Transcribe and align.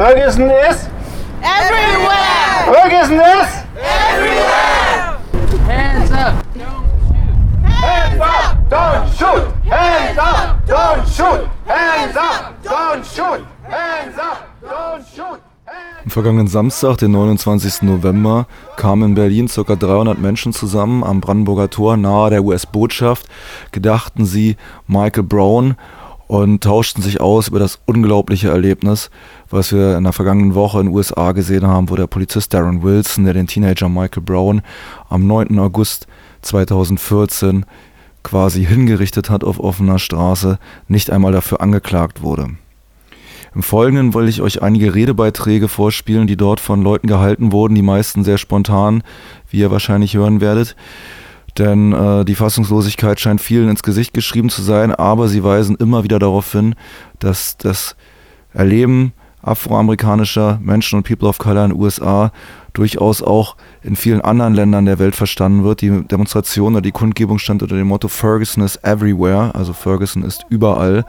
Ferguson 0.00 0.50
is 0.50 0.88
Everywhere! 1.42 2.72
Ferguson 2.72 3.20
is 3.20 3.48
Everywhere! 3.76 5.18
Hands 5.66 6.10
up! 6.10 6.46
Hands 7.62 8.20
up! 8.22 8.70
Don't 8.70 9.14
shoot! 9.14 9.52
Hands 9.66 10.18
up! 10.18 10.66
Don't 10.66 11.06
shoot! 11.06 11.48
Hands 11.66 12.16
up! 12.16 12.62
Don't 12.62 13.04
shoot! 13.04 13.46
Hands 13.64 14.18
up! 14.18 14.48
Don't 14.62 15.06
shoot! 15.06 15.40
Am 16.02 16.10
vergangenen 16.10 16.48
Samstag, 16.48 16.96
den 16.96 17.12
29. 17.12 17.82
November, 17.82 18.46
kamen 18.76 19.10
in 19.10 19.14
Berlin 19.14 19.48
ca. 19.48 19.76
300 19.76 20.18
Menschen 20.18 20.54
zusammen 20.54 21.04
am 21.04 21.20
Brandenburger 21.20 21.68
Tor 21.68 21.98
nahe 21.98 22.30
der 22.30 22.42
US-Botschaft, 22.42 23.26
gedachten 23.70 24.24
sie 24.24 24.56
Michael 24.86 25.24
Brown 25.24 25.76
und 26.30 26.62
tauschten 26.62 27.02
sich 27.02 27.20
aus 27.20 27.48
über 27.48 27.58
das 27.58 27.80
unglaubliche 27.86 28.50
Erlebnis, 28.50 29.10
was 29.50 29.72
wir 29.72 29.96
in 29.98 30.04
der 30.04 30.12
vergangenen 30.12 30.54
Woche 30.54 30.78
in 30.78 30.86
den 30.86 30.94
USA 30.94 31.32
gesehen 31.32 31.66
haben, 31.66 31.90
wo 31.90 31.96
der 31.96 32.06
Polizist 32.06 32.54
Darren 32.54 32.84
Wilson, 32.84 33.24
der 33.24 33.34
den 33.34 33.48
Teenager 33.48 33.88
Michael 33.88 34.22
Brown 34.22 34.62
am 35.08 35.26
9. 35.26 35.58
August 35.58 36.06
2014 36.42 37.66
quasi 38.22 38.64
hingerichtet 38.64 39.28
hat 39.28 39.42
auf 39.42 39.58
offener 39.58 39.98
Straße, 39.98 40.60
nicht 40.86 41.10
einmal 41.10 41.32
dafür 41.32 41.60
angeklagt 41.60 42.22
wurde. 42.22 42.50
Im 43.52 43.64
Folgenden 43.64 44.14
wollte 44.14 44.30
ich 44.30 44.40
euch 44.40 44.62
einige 44.62 44.94
Redebeiträge 44.94 45.66
vorspielen, 45.66 46.28
die 46.28 46.36
dort 46.36 46.60
von 46.60 46.80
Leuten 46.80 47.08
gehalten 47.08 47.50
wurden, 47.50 47.74
die 47.74 47.82
meisten 47.82 48.22
sehr 48.22 48.38
spontan, 48.38 49.02
wie 49.50 49.58
ihr 49.58 49.72
wahrscheinlich 49.72 50.14
hören 50.14 50.40
werdet. 50.40 50.76
Denn 51.58 51.92
äh, 51.92 52.24
die 52.24 52.34
Fassungslosigkeit 52.34 53.20
scheint 53.20 53.40
vielen 53.40 53.68
ins 53.68 53.82
Gesicht 53.82 54.14
geschrieben 54.14 54.50
zu 54.50 54.62
sein, 54.62 54.94
aber 54.94 55.28
sie 55.28 55.42
weisen 55.44 55.76
immer 55.76 56.04
wieder 56.04 56.18
darauf 56.18 56.52
hin, 56.52 56.74
dass 57.18 57.56
das 57.56 57.96
Erleben 58.52 59.12
afroamerikanischer 59.42 60.58
Menschen 60.62 60.98
und 60.98 61.06
People 61.06 61.28
of 61.28 61.38
Color 61.38 61.64
in 61.64 61.70
den 61.70 61.80
USA 61.80 62.30
durchaus 62.72 63.22
auch 63.22 63.56
in 63.82 63.96
vielen 63.96 64.20
anderen 64.20 64.54
Ländern 64.54 64.84
der 64.84 64.98
Welt 64.98 65.16
verstanden 65.16 65.64
wird. 65.64 65.80
Die 65.80 66.02
Demonstration 66.06 66.74
oder 66.74 66.82
die 66.82 66.92
Kundgebung 66.92 67.38
stand 67.38 67.62
unter 67.62 67.76
dem 67.76 67.88
Motto 67.88 68.08
Ferguson 68.08 68.62
is 68.62 68.76
everywhere, 68.82 69.54
also 69.54 69.72
Ferguson 69.72 70.22
ist 70.22 70.44
überall. 70.50 71.04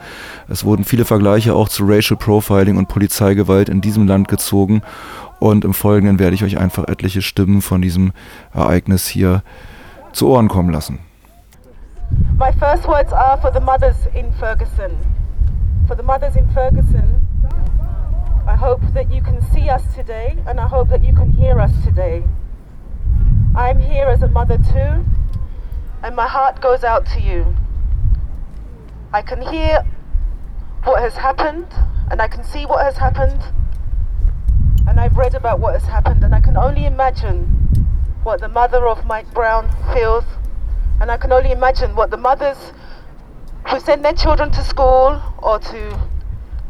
Es 0.48 0.64
wurden 0.64 0.84
viele 0.84 1.04
Vergleiche 1.04 1.54
auch 1.54 1.68
zu 1.68 1.84
Racial 1.86 2.18
Profiling 2.18 2.78
und 2.78 2.88
Polizeigewalt 2.88 3.68
in 3.68 3.80
diesem 3.80 4.06
Land 4.06 4.28
gezogen 4.28 4.82
und 5.38 5.64
im 5.64 5.74
Folgenden 5.74 6.18
werde 6.18 6.34
ich 6.34 6.44
euch 6.44 6.58
einfach 6.58 6.88
etliche 6.88 7.22
Stimmen 7.22 7.62
von 7.62 7.82
diesem 7.82 8.12
Ereignis 8.54 9.06
hier 9.06 9.42
zu 10.12 10.28
Ohren 10.28 10.48
kommen 10.48 10.72
lassen. 10.72 10.98
My 12.36 12.52
first 12.52 12.86
words 12.86 13.12
are 13.12 13.38
for 13.38 13.50
the 13.50 13.60
mothers 13.60 14.06
in 14.14 14.32
Ferguson. 14.34 14.98
For 15.86 15.96
the 15.96 16.02
mothers 16.02 16.36
in 16.36 16.48
Ferguson, 16.52 17.26
I 18.46 18.56
hope 18.56 18.80
that 18.94 19.10
you 19.10 19.22
can 19.22 19.40
see 19.52 19.68
us 19.68 19.82
today 19.94 20.36
and 20.46 20.58
I 20.60 20.66
hope 20.66 20.88
that 20.90 21.02
you 21.04 21.14
can 21.14 21.30
hear 21.30 21.60
us 21.60 21.72
today. 21.84 22.22
I'm 23.54 23.80
here 23.80 24.06
as 24.06 24.22
a 24.22 24.28
mother 24.28 24.56
too, 24.56 25.04
and 26.02 26.16
my 26.16 26.26
heart 26.26 26.60
goes 26.60 26.84
out 26.84 27.06
to 27.14 27.20
you. 27.20 27.54
I 29.12 29.22
can 29.22 29.42
hear 29.42 29.84
what 30.84 31.00
has 31.02 31.14
happened, 31.14 31.68
and 32.10 32.20
I 32.20 32.28
can 32.28 32.44
see 32.44 32.64
what 32.64 32.82
has 32.82 32.96
happened, 32.96 33.40
and 34.88 34.98
I've 34.98 35.16
read 35.16 35.34
about 35.34 35.60
what 35.60 35.74
has 35.74 35.84
happened, 35.84 36.24
and 36.24 36.34
I 36.34 36.40
can 36.40 36.56
only 36.56 36.86
imagine 36.86 37.61
what 38.22 38.40
the 38.40 38.48
mother 38.48 38.86
of 38.86 39.04
Mike 39.04 39.32
Brown 39.34 39.68
feels, 39.92 40.24
and 41.00 41.10
I 41.10 41.16
can 41.16 41.32
only 41.32 41.50
imagine 41.50 41.96
what 41.96 42.10
the 42.10 42.16
mothers 42.16 42.72
who 43.68 43.80
send 43.80 44.04
their 44.04 44.12
children 44.12 44.50
to 44.52 44.62
school 44.62 45.20
or 45.38 45.58
to 45.58 46.10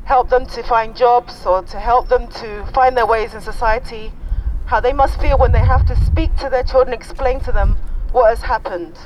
help 0.04 0.30
them 0.30 0.46
to 0.46 0.62
find 0.62 0.96
jobs 0.96 1.44
or 1.44 1.62
to 1.62 1.78
help 1.78 2.08
them 2.08 2.26
to 2.28 2.66
find 2.72 2.96
their 2.96 3.06
ways 3.06 3.34
in 3.34 3.40
society, 3.40 4.12
how 4.64 4.80
they 4.80 4.92
must 4.92 5.20
feel 5.20 5.36
when 5.36 5.52
they 5.52 5.58
have 5.60 5.84
to 5.86 5.96
speak 6.04 6.34
to 6.36 6.48
their 6.48 6.62
children, 6.62 6.94
explain 6.94 7.38
to 7.40 7.52
them 7.52 7.76
what 8.12 8.30
has 8.30 8.40
happened. 8.42 8.96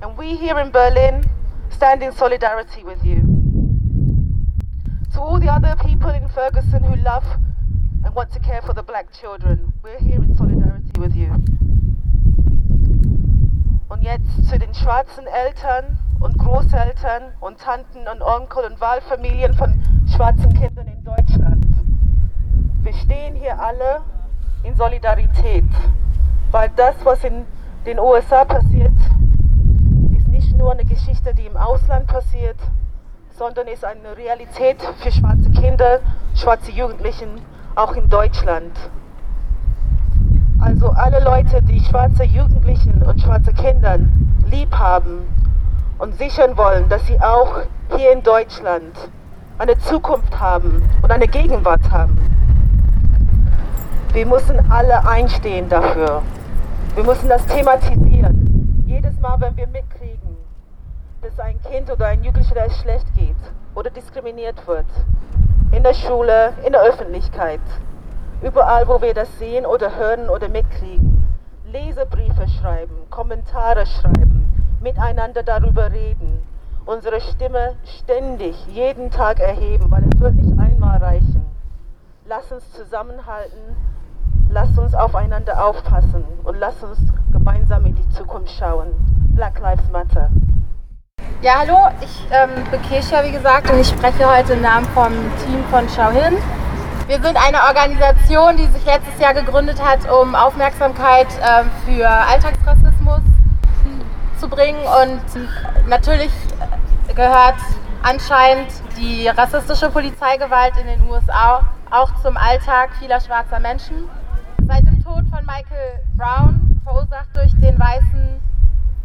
And 0.00 0.16
we 0.16 0.36
here 0.36 0.58
in 0.58 0.70
Berlin 0.70 1.24
stand 1.70 2.02
in 2.02 2.12
solidarity 2.12 2.84
with 2.84 3.04
you. 3.04 3.16
To 5.12 5.20
all 5.20 5.38
the 5.38 5.48
other 5.48 5.76
people 5.84 6.10
in 6.10 6.26
Ferguson 6.28 6.82
who 6.82 6.96
love 6.96 7.24
and 8.08 8.16
want 8.16 8.32
to 8.32 8.40
care 8.40 8.62
for 8.62 8.72
the 8.72 8.82
black 8.82 9.12
children, 9.12 9.70
we're 9.82 9.98
here 9.98 10.16
in 10.16 10.34
solidarity 10.34 10.98
with 10.98 11.14
you. 11.14 11.30
Und 13.90 14.02
jetzt 14.02 14.48
zu 14.48 14.58
den 14.58 14.72
schwarzen 14.72 15.26
Eltern 15.26 15.98
und 16.18 16.38
Großeltern 16.38 17.34
und 17.40 17.58
Tanten 17.58 18.08
und 18.10 18.22
Onkel 18.22 18.64
und 18.64 18.80
Wahlfamilien 18.80 19.52
von 19.52 19.82
schwarzen 20.16 20.54
Kindern 20.54 20.86
in 20.86 21.04
Deutschland. 21.04 21.66
Wir 22.80 22.94
stehen 22.94 23.34
hier 23.34 23.60
alle 23.60 24.00
in 24.62 24.74
Solidarität, 24.74 25.68
weil 26.50 26.70
das, 26.76 26.94
was 27.04 27.22
in 27.24 27.44
den 27.84 27.98
USA 27.98 28.46
passiert, 28.46 28.96
ist 30.16 30.28
nicht 30.28 30.56
nur 30.56 30.72
eine 30.72 30.86
Geschichte, 30.86 31.34
die 31.34 31.44
im 31.44 31.58
Ausland 31.58 32.06
passiert, 32.06 32.56
sondern 33.36 33.68
ist 33.68 33.84
eine 33.84 34.16
Realität 34.16 34.80
für 35.02 35.12
schwarze 35.12 35.50
Kinder, 35.50 36.00
schwarze 36.34 36.70
Jugendlichen, 36.70 37.42
auch 37.78 37.94
in 37.94 38.08
Deutschland. 38.08 38.72
Also 40.60 40.88
alle 40.90 41.22
Leute, 41.22 41.62
die 41.62 41.80
schwarze 41.80 42.24
Jugendlichen 42.24 43.02
und 43.04 43.20
schwarze 43.20 43.52
Kinder 43.52 43.98
lieb 44.50 44.76
haben 44.76 45.22
und 45.98 46.18
sichern 46.18 46.56
wollen, 46.56 46.88
dass 46.88 47.06
sie 47.06 47.20
auch 47.20 47.60
hier 47.96 48.12
in 48.12 48.22
Deutschland 48.24 48.92
eine 49.58 49.78
Zukunft 49.78 50.38
haben 50.40 50.82
und 51.02 51.12
eine 51.12 51.28
Gegenwart 51.28 51.90
haben. 51.92 52.18
Wir 54.12 54.26
müssen 54.26 54.58
alle 54.70 55.06
einstehen 55.06 55.68
dafür. 55.68 56.22
Wir 56.96 57.04
müssen 57.04 57.28
das 57.28 57.46
thematisieren. 57.46 58.84
Jedes 58.86 59.20
Mal, 59.20 59.40
wenn 59.40 59.56
wir 59.56 59.68
mitkriegen, 59.68 60.36
dass 61.22 61.38
ein 61.38 61.60
Kind 61.62 61.90
oder 61.90 62.06
ein 62.06 62.24
Jugendlicher 62.24 62.66
es 62.66 62.76
schlecht 62.78 63.06
geht 63.14 63.36
oder 63.76 63.90
diskriminiert 63.90 64.66
wird, 64.66 64.86
in 65.72 65.82
der 65.82 65.94
Schule, 65.94 66.54
in 66.64 66.72
der 66.72 66.82
Öffentlichkeit, 66.82 67.60
überall, 68.42 68.88
wo 68.88 69.00
wir 69.02 69.14
das 69.14 69.38
sehen 69.38 69.66
oder 69.66 69.94
hören 69.96 70.28
oder 70.28 70.48
mitkriegen, 70.48 71.26
Lesebriefe 71.70 72.48
schreiben, 72.60 72.96
Kommentare 73.10 73.84
schreiben, 73.86 74.78
miteinander 74.80 75.42
darüber 75.42 75.92
reden, 75.92 76.42
unsere 76.86 77.20
Stimme 77.20 77.74
ständig, 77.98 78.56
jeden 78.68 79.10
Tag 79.10 79.40
erheben, 79.40 79.90
weil 79.90 80.04
es 80.04 80.18
wird 80.20 80.34
nicht 80.36 80.58
einmal 80.58 80.98
reichen. 80.98 81.44
Lass 82.26 82.50
uns 82.50 82.72
zusammenhalten, 82.72 83.76
lass 84.50 84.78
uns 84.78 84.94
aufeinander 84.94 85.64
aufpassen 85.64 86.24
und 86.44 86.58
lass 86.58 86.82
uns 86.82 86.98
gemeinsam 87.32 87.84
in 87.84 87.94
die 87.94 88.08
Zukunft 88.10 88.52
schauen. 88.52 88.94
Black 89.34 89.60
Lives 89.60 89.90
Matter. 89.92 90.30
Ja, 91.40 91.60
hallo, 91.60 91.78
ich 92.00 92.26
ähm, 92.32 92.64
bin 92.68 92.82
Kesha, 92.82 93.22
wie 93.22 93.30
gesagt, 93.30 93.70
und 93.70 93.78
ich 93.78 93.86
spreche 93.86 94.28
heute 94.28 94.54
im 94.54 94.60
Namen 94.60 94.84
vom 94.86 95.12
Team 95.44 95.62
von 95.70 95.88
Schau 95.88 96.10
hin. 96.10 96.36
Wir 97.06 97.22
sind 97.22 97.36
eine 97.36 97.62
Organisation, 97.62 98.56
die 98.56 98.66
sich 98.66 98.84
letztes 98.84 99.20
Jahr 99.20 99.34
gegründet 99.34 99.80
hat, 99.80 100.00
um 100.10 100.34
Aufmerksamkeit 100.34 101.28
ähm, 101.40 101.70
für 101.86 102.08
Alltagsrassismus 102.08 103.20
zu 104.40 104.48
bringen. 104.48 104.80
Und 104.80 105.88
natürlich 105.88 106.32
gehört 107.14 107.60
anscheinend 108.02 108.72
die 108.96 109.28
rassistische 109.28 109.90
Polizeigewalt 109.90 110.72
in 110.76 110.88
den 110.88 111.08
USA 111.08 111.60
auch 111.92 112.10
zum 112.20 112.36
Alltag 112.36 112.90
vieler 112.98 113.20
schwarzer 113.20 113.60
Menschen. 113.60 114.10
Seit 114.66 114.84
dem 114.84 115.04
Tod 115.04 115.22
von 115.30 115.46
Michael 115.46 116.02
Brown, 116.16 116.80
verursacht 116.82 117.28
durch 117.32 117.52
den 117.60 117.78
weißen 117.78 118.40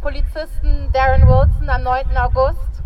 Polizisten 0.04 0.92
Darren 0.92 1.26
Wilson 1.26 1.70
am 1.70 1.82
9. 1.82 2.14
August 2.18 2.82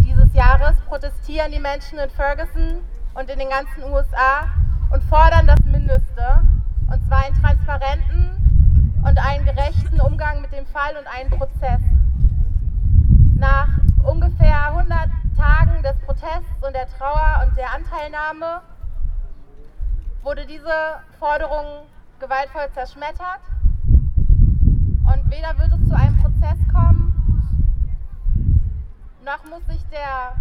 dieses 0.00 0.30
Jahres, 0.34 0.78
protestieren 0.82 1.50
die 1.50 1.58
Menschen 1.58 1.98
in 1.98 2.10
Ferguson 2.10 2.84
und 3.14 3.30
in 3.30 3.38
den 3.38 3.48
ganzen 3.48 3.84
USA 3.84 4.50
und 4.90 5.02
fordern 5.04 5.46
das 5.46 5.60
Mindeste, 5.64 6.42
und 6.92 7.02
zwar 7.06 7.24
einen 7.24 7.40
transparenten 7.40 9.00
und 9.02 9.18
einen 9.18 9.46
gerechten 9.46 9.98
Umgang 9.98 10.42
mit 10.42 10.52
dem 10.52 10.66
Fall 10.66 10.94
und 10.98 11.06
einen 11.06 11.30
Prozess. 11.30 11.80
Nach 13.38 13.68
ungefähr 14.04 14.68
100 14.68 15.08
Tagen 15.38 15.82
des 15.82 15.96
Protests 16.04 16.52
und 16.60 16.74
der 16.74 16.86
Trauer 16.98 17.46
und 17.46 17.56
der 17.56 17.72
Anteilnahme 17.72 18.60
wurde 20.22 20.44
diese 20.44 21.00
Forderung 21.18 21.86
gewaltvoll 22.20 22.68
zerschmettert 22.74 23.40
und 25.12 25.30
weder 25.30 25.58
wird 25.58 25.72
es 25.72 25.88
zu 25.88 25.94
einem 25.94 26.16
Prozess 26.18 26.58
kommen, 26.72 27.14
noch 29.24 29.44
muss 29.44 29.66
sich 29.66 29.84
der 29.90 30.36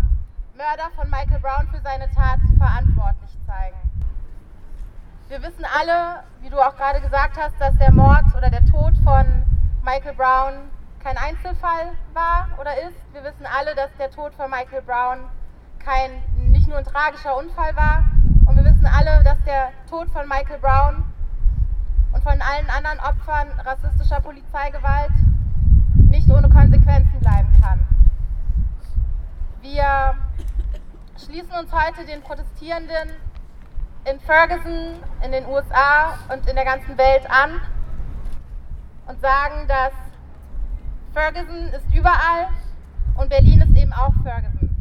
Mörder 0.55 0.89
von 0.95 1.09
Michael 1.09 1.39
Brown 1.39 1.67
für 1.67 1.81
seine 1.81 2.09
Tat 2.11 2.39
verantwortlich 2.57 3.37
zeigen. 3.45 3.77
Wir 5.27 5.41
wissen 5.41 5.65
alle, 5.65 6.23
wie 6.41 6.49
du 6.49 6.59
auch 6.59 6.75
gerade 6.77 7.01
gesagt 7.01 7.37
hast, 7.37 7.59
dass 7.59 7.77
der 7.77 7.91
Mord 7.91 8.25
oder 8.35 8.49
der 8.49 8.65
Tod 8.65 8.95
von 9.03 9.25
Michael 9.83 10.15
Brown 10.15 10.53
kein 11.03 11.17
Einzelfall 11.17 11.93
war 12.13 12.47
oder 12.59 12.71
ist. 12.87 12.97
Wir 13.13 13.23
wissen 13.23 13.45
alle, 13.45 13.75
dass 13.75 13.89
der 13.97 14.09
Tod 14.11 14.33
von 14.35 14.49
Michael 14.49 14.81
Brown 14.81 15.19
kein, 15.79 16.11
nicht 16.51 16.67
nur 16.67 16.77
ein 16.77 16.85
tragischer 16.85 17.35
Unfall 17.37 17.75
war. 17.75 18.03
Und 18.45 18.55
wir 18.55 18.63
wissen 18.63 18.85
alle, 18.85 19.07
Tod 19.89 20.09
von 20.11 20.27
Michael 20.27 20.59
Brown 20.59 21.03
und 22.17 22.23
von 22.23 22.41
allen 22.41 22.69
anderen 22.69 22.99
Opfern 22.99 23.47
rassistischer 23.59 24.19
Polizeigewalt 24.21 25.11
nicht 26.09 26.29
ohne 26.31 26.49
Konsequenzen 26.49 27.19
bleiben 27.19 27.47
kann. 27.61 27.79
Wir 29.61 30.15
schließen 31.23 31.51
uns 31.51 31.71
heute 31.71 32.05
den 32.07 32.21
Protestierenden 32.23 33.09
in 34.05 34.19
Ferguson, 34.21 34.95
in 35.23 35.31
den 35.31 35.45
USA 35.45 36.17
und 36.33 36.47
in 36.47 36.55
der 36.55 36.65
ganzen 36.65 36.97
Welt 36.97 37.29
an 37.29 37.61
und 39.07 39.21
sagen, 39.21 39.67
dass 39.67 39.93
Ferguson 41.13 41.67
ist 41.67 41.93
überall 41.93 42.47
und 43.15 43.29
Berlin 43.29 43.61
ist 43.61 43.77
eben 43.77 43.93
auch 43.93 44.13
Ferguson. 44.23 44.75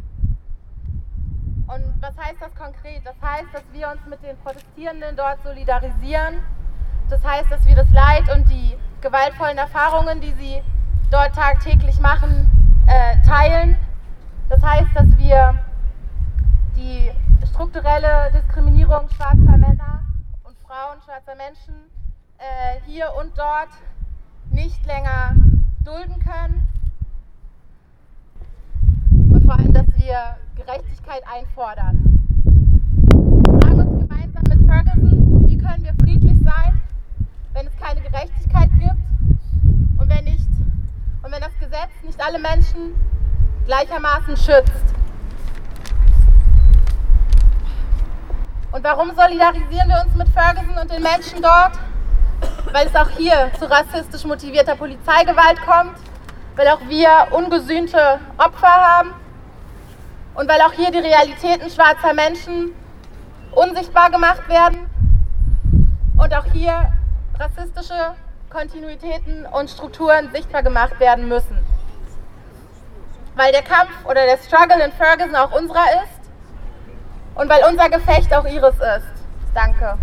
Und 1.67 2.01
was 2.01 2.17
heißt 2.17 2.41
das 2.41 2.55
konkret? 2.55 3.01
Das 3.05 3.15
heißt, 3.21 3.53
dass 3.53 3.63
wir 3.73 3.89
uns 3.89 4.03
mit 4.07 4.23
den 4.23 4.37
Protestierenden 4.37 5.15
dort 5.15 5.43
solidarisieren. 5.43 6.39
Das 7.09 7.23
heißt, 7.23 7.51
dass 7.51 7.65
wir 7.65 7.75
das 7.75 7.89
Leid 7.91 8.29
und 8.33 8.49
die 8.49 8.75
gewaltvollen 9.01 9.57
Erfahrungen, 9.57 10.21
die 10.21 10.33
sie 10.33 10.61
dort 11.09 11.33
tagtäglich 11.35 11.99
machen, 11.99 12.49
äh, 12.87 13.21
teilen. 13.25 13.77
Das 14.49 14.61
heißt, 14.61 14.89
dass 14.95 15.17
wir 15.17 15.59
die 16.75 17.11
strukturelle 17.45 18.31
Diskriminierung 18.33 19.09
schwarzer 19.09 19.57
Männer 19.57 20.03
und 20.43 20.55
Frauen, 20.65 21.01
schwarzer 21.03 21.35
Menschen 21.35 21.73
äh, 22.37 22.79
hier 22.85 23.11
und 23.19 23.37
dort 23.37 23.69
nicht 24.51 24.85
länger 24.85 25.33
dulden 25.83 26.19
können. 26.19 26.67
Und 29.31 29.43
vor 29.43 29.55
allem, 29.55 29.73
dass 29.73 29.87
wir 29.95 30.37
Gerechtigkeit 30.55 31.23
einfordern. 31.31 32.19
Wir 33.07 33.61
fragen 33.61 33.79
uns 33.79 34.07
gemeinsam 34.07 34.43
mit 34.49 34.67
Ferguson, 34.67 35.47
wie 35.47 35.57
können 35.57 35.83
wir 35.83 35.93
friedlich 35.95 36.37
sein, 36.43 36.81
wenn 37.53 37.67
es 37.67 37.75
keine 37.77 38.01
Gerechtigkeit 38.01 38.69
gibt 38.79 38.97
und 39.97 40.09
wenn 40.09 40.25
nicht 40.25 40.47
und 41.23 41.31
wenn 41.31 41.41
das 41.41 41.57
Gesetz 41.59 41.91
nicht 42.03 42.21
alle 42.37 42.55
Menschen 42.55 42.95
gleichermaßen 43.65 44.37
schützt. 44.37 44.85
Und 48.71 48.83
warum 48.83 49.09
solidarisieren 49.15 49.89
wir 49.89 50.03
uns 50.05 50.15
mit 50.15 50.29
Ferguson 50.29 50.77
und 50.77 50.91
den 50.91 51.01
Menschen 51.01 51.41
dort? 51.41 51.79
Weil 52.71 52.87
es 52.87 52.95
auch 52.95 53.09
hier 53.09 53.49
zu 53.57 53.69
rassistisch 53.69 54.25
motivierter 54.25 54.75
Polizeigewalt 54.75 55.59
kommt, 55.65 55.97
weil 56.55 56.67
auch 56.67 56.81
wir 56.87 57.09
ungesühnte 57.31 58.19
Opfer 58.37 58.67
haben 58.67 59.13
und 60.35 60.47
weil 60.49 60.61
auch 60.61 60.73
hier 60.73 60.91
die 60.91 60.99
Realitäten 60.99 61.69
schwarzer 61.69 62.13
Menschen 62.13 62.73
unsichtbar 63.51 64.11
gemacht 64.11 64.47
werden 64.47 64.87
und 66.17 66.33
auch 66.35 66.45
hier 66.53 66.91
rassistische 67.39 68.13
Kontinuitäten 68.49 69.45
und 69.45 69.69
Strukturen 69.69 70.29
sichtbar 70.31 70.61
gemacht 70.61 70.99
werden 70.99 71.27
müssen. 71.27 71.56
Weil 73.37 73.51
der 73.51 73.61
Kampf 73.61 73.91
oder 74.03 74.25
der 74.25 74.37
Struggle 74.39 74.83
in 74.83 74.91
Ferguson 74.93 75.35
auch 75.35 75.51
unserer 75.51 75.85
ist 76.03 76.17
und 77.35 77.47
weil 77.47 77.59
unser 77.69 77.87
Gefecht 77.87 78.33
auch 78.33 78.45
ihres 78.45 78.73
ist. 78.73 79.05
Danke. 79.53 79.95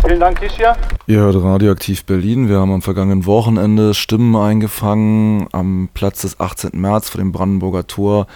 Vielen 0.00 0.20
Dank, 0.20 0.38
Kishia. 0.38 0.76
Ihr 1.06 1.18
hört 1.18 1.34
Radioaktiv 1.42 2.04
Berlin. 2.04 2.48
Wir 2.48 2.58
haben 2.58 2.70
am 2.70 2.82
vergangenen 2.82 3.26
Wochenende 3.26 3.94
Stimmen 3.94 4.36
eingefangen 4.36 5.48
am 5.50 5.88
Platz 5.92 6.22
des 6.22 6.38
18. 6.38 6.80
März 6.80 7.08
vor 7.08 7.20
dem 7.20 7.32
Brandenburger 7.32 7.88
Tor 7.88 8.28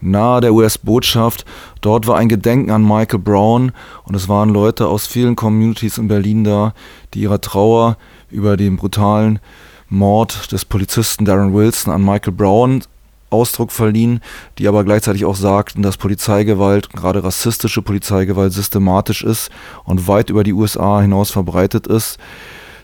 nahe 0.00 0.40
der 0.40 0.54
US-Botschaft. 0.54 1.44
Dort 1.82 2.06
war 2.06 2.16
ein 2.16 2.30
Gedenken 2.30 2.70
an 2.70 2.82
Michael 2.82 3.18
Brown 3.18 3.72
und 4.04 4.14
es 4.14 4.30
waren 4.30 4.48
Leute 4.48 4.86
aus 4.86 5.06
vielen 5.06 5.36
Communities 5.36 5.98
in 5.98 6.08
Berlin 6.08 6.42
da, 6.42 6.72
die 7.12 7.20
ihrer 7.20 7.40
Trauer 7.40 7.98
über 8.30 8.56
den 8.56 8.76
brutalen 8.76 9.40
Mord 9.88 10.52
des 10.52 10.64
Polizisten 10.64 11.24
Darren 11.24 11.54
Wilson 11.54 11.92
an 11.92 12.04
Michael 12.04 12.32
Brown 12.32 12.82
Ausdruck 13.30 13.72
verliehen, 13.72 14.20
die 14.58 14.68
aber 14.68 14.84
gleichzeitig 14.84 15.24
auch 15.24 15.34
sagten, 15.34 15.82
dass 15.82 15.96
Polizeigewalt, 15.96 16.92
gerade 16.92 17.24
rassistische 17.24 17.82
Polizeigewalt, 17.82 18.52
systematisch 18.52 19.24
ist 19.24 19.50
und 19.84 20.06
weit 20.06 20.30
über 20.30 20.44
die 20.44 20.52
USA 20.52 21.00
hinaus 21.00 21.30
verbreitet 21.30 21.86
ist. 21.86 22.18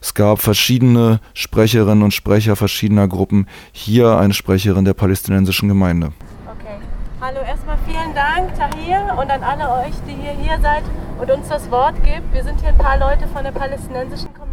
Es 0.00 0.14
gab 0.14 0.40
verschiedene 0.40 1.20
Sprecherinnen 1.32 2.02
und 2.02 2.12
Sprecher 2.12 2.56
verschiedener 2.56 3.06
Gruppen. 3.06 3.46
Hier 3.70 4.19
eine 4.19 4.34
Sprecherin 4.34 4.84
der 4.84 4.94
palästinensischen 4.94 5.69
Gemeinde. 5.69 6.12
Hallo, 7.25 7.38
erstmal 7.46 7.78
vielen 7.87 8.12
Dank, 8.16 8.52
Tahir, 8.56 9.16
und 9.16 9.31
an 9.31 9.44
alle 9.44 9.87
euch, 9.87 9.94
die 10.08 10.20
hier, 10.20 10.32
hier 10.32 10.58
seid 10.60 10.82
und 11.20 11.31
uns 11.31 11.49
das 11.49 11.70
Wort 11.70 11.94
gibt. 12.02 12.34
Wir 12.34 12.43
sind 12.43 12.58
hier 12.58 12.70
ein 12.70 12.78
paar 12.78 12.99
Leute 12.99 13.28
von 13.28 13.44
der 13.44 13.52
palästinensischen 13.52 14.28
und 14.40 14.51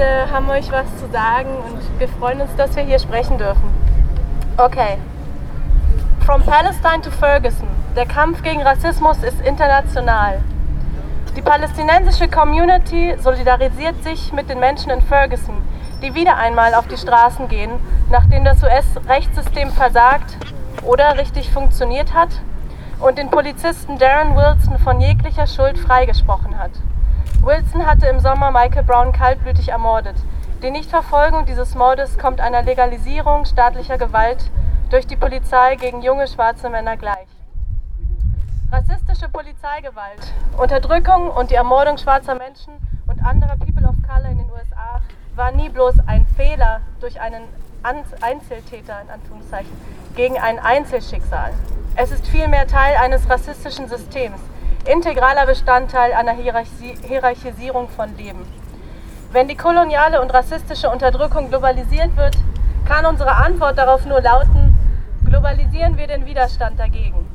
äh, 0.00 0.26
haben 0.32 0.50
euch 0.50 0.72
was 0.72 0.86
zu 0.98 1.08
sagen 1.10 1.50
und 1.68 2.00
wir 2.00 2.08
freuen 2.08 2.40
uns, 2.40 2.54
dass 2.56 2.74
wir 2.74 2.82
hier 2.82 2.98
sprechen 2.98 3.38
dürfen. 3.38 3.62
Okay. 4.56 4.98
From 6.24 6.42
Palestine 6.42 7.02
to 7.02 7.10
Ferguson. 7.10 7.68
Der 7.96 8.06
Kampf 8.06 8.42
gegen 8.42 8.62
Rassismus 8.62 9.22
ist 9.22 9.40
international. 9.40 10.40
Die 11.36 11.42
palästinensische 11.42 12.28
Community 12.28 13.14
solidarisiert 13.18 14.02
sich 14.02 14.32
mit 14.32 14.48
den 14.48 14.58
Menschen 14.58 14.90
in 14.90 15.00
Ferguson, 15.00 15.56
die 16.02 16.14
wieder 16.14 16.36
einmal 16.36 16.74
auf 16.74 16.88
die 16.88 16.96
Straßen 16.96 17.48
gehen, 17.48 17.72
nachdem 18.10 18.44
das 18.44 18.62
US-Rechtssystem 18.62 19.70
versagt 19.70 20.36
oder 20.84 21.18
richtig 21.18 21.50
funktioniert 21.50 22.14
hat 22.14 22.30
und 23.00 23.18
den 23.18 23.30
Polizisten 23.30 23.98
Darren 23.98 24.36
Wilson 24.36 24.78
von 24.78 25.00
jeglicher 25.00 25.46
Schuld 25.46 25.78
freigesprochen 25.78 26.58
hat. 26.58 26.72
Wilson 27.42 27.86
hatte 27.86 28.06
im 28.06 28.20
Sommer 28.20 28.50
Michael 28.50 28.82
Brown 28.82 29.12
kaltblütig 29.12 29.70
ermordet. 29.70 30.14
Die 30.62 30.70
Nichtverfolgung 30.70 31.46
dieses 31.46 31.74
Mordes 31.74 32.18
kommt 32.18 32.38
einer 32.38 32.62
Legalisierung 32.62 33.46
staatlicher 33.46 33.96
Gewalt 33.96 34.50
durch 34.90 35.06
die 35.06 35.16
Polizei 35.16 35.76
gegen 35.76 36.02
junge 36.02 36.28
schwarze 36.28 36.68
Männer 36.68 36.98
gleich. 36.98 37.26
Rassistische 38.70 39.30
Polizeigewalt, 39.30 40.34
Unterdrückung 40.58 41.30
und 41.30 41.50
die 41.50 41.54
Ermordung 41.54 41.96
schwarzer 41.96 42.34
Menschen 42.34 42.74
und 43.06 43.24
anderer 43.24 43.56
People 43.56 43.88
of 43.88 43.96
Color 44.06 44.32
in 44.32 44.38
den 44.38 44.50
USA 44.50 45.00
war 45.34 45.50
nie 45.50 45.70
bloß 45.70 45.94
ein 46.06 46.26
Fehler 46.36 46.82
durch 47.00 47.22
einen 47.22 47.44
Einzeltäter 48.20 49.00
in 49.00 49.08
Anführungszeichen 49.08 49.72
gegen 50.14 50.38
ein 50.38 50.58
Einzelschicksal. 50.58 51.54
Es 51.96 52.10
ist 52.10 52.26
vielmehr 52.26 52.66
Teil 52.66 52.96
eines 52.96 53.30
rassistischen 53.30 53.88
Systems, 53.88 54.40
integraler 54.86 55.46
Bestandteil 55.46 56.12
einer 56.12 56.32
Hierarchisierung 56.32 57.88
von 57.88 58.16
Leben. 58.16 58.46
Wenn 59.32 59.46
die 59.46 59.56
koloniale 59.56 60.20
und 60.20 60.32
rassistische 60.32 60.90
Unterdrückung 60.90 61.50
globalisiert 61.50 62.16
wird, 62.16 62.36
kann 62.86 63.06
unsere 63.06 63.32
Antwort 63.32 63.78
darauf 63.78 64.04
nur 64.06 64.20
lauten, 64.20 64.76
globalisieren 65.24 65.96
wir 65.96 66.06
den 66.08 66.26
Widerstand 66.26 66.78
dagegen. 66.80 67.28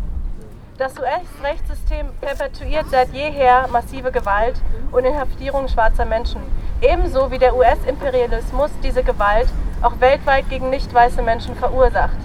Das 0.77 0.97
US-Rechtssystem 0.99 2.07
perpetuiert 2.19 2.87
seit 2.91 3.13
jeher 3.13 3.67
massive 3.71 4.11
Gewalt 4.11 4.59
und 4.91 5.05
Inhaftierung 5.05 5.69
schwarzer 5.69 6.03
Menschen, 6.03 6.41
ebenso 6.81 7.31
wie 7.31 7.37
der 7.37 7.55
US-Imperialismus 7.55 8.71
diese 8.83 9.03
Gewalt 9.03 9.47
auch 9.81 10.01
weltweit 10.01 10.49
gegen 10.49 10.69
nicht 10.69 10.93
weiße 10.93 11.21
Menschen 11.21 11.55
verursacht. 11.55 12.17